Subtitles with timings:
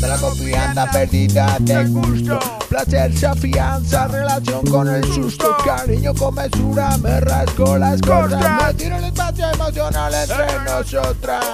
[0.00, 2.38] Siento la confianza perdida de gusto.
[2.70, 5.54] Placer se afianza, relación con el susto.
[5.62, 8.40] Cariño con mesura, me rasco las cosas.
[8.66, 11.44] Me tiro el espacio emocional entre nosotras.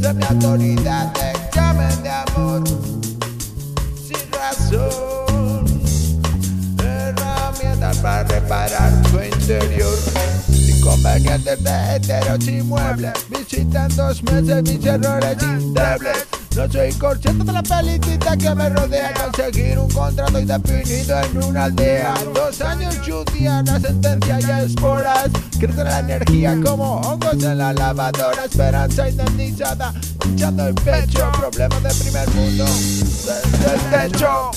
[0.00, 1.12] De mi autoridad,
[1.46, 2.64] examen de amor.
[4.04, 5.64] Sin razón.
[6.82, 9.96] Herramientas para reparar tu interior.
[10.48, 13.12] Inconvenientes de heteros y muebles.
[13.30, 19.12] Visitan dos meses mis errores indelebles no soy consciente de la felicita que me rodea
[19.14, 22.14] Conseguir un contrato indefinido en una aldea.
[22.34, 22.94] Dos años
[23.32, 25.30] día, la sentencia y esporas.
[25.58, 28.44] Crece la energía como hongos en la lavadora.
[28.44, 29.92] Esperanza indemnizada,
[30.24, 31.30] hinchando el pecho.
[31.38, 34.50] Problemas de primer mundo, desde el techo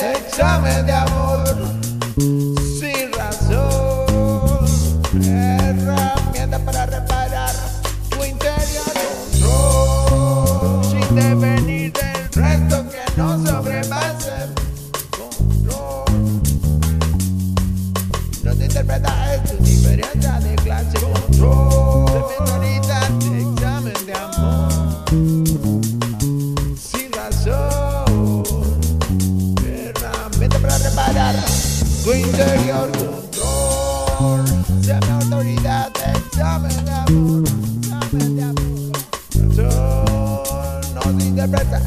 [0.00, 1.56] examen de amor.
[2.16, 4.66] Sin razón,
[5.22, 7.54] herramienta para reparar
[8.10, 8.92] tu interior,
[9.32, 14.52] control, sin devenir del resto que no sobrepase,
[15.10, 16.04] control,
[18.42, 22.26] no te interpreta tu diferencia de clase, control,
[22.60, 23.03] de
[30.94, 31.34] para reparar
[32.02, 34.44] tu interior control.
[34.82, 37.44] Sea mi autoridad, examen de amor,
[37.80, 38.92] examen de amor.
[40.94, 41.80] No se interpreta